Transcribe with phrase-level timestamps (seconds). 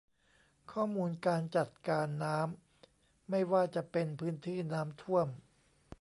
[0.71, 5.27] ข้อมูลการจัดการน้ำไม่ว่าจะเป็นพื้นที่น้ำท่วม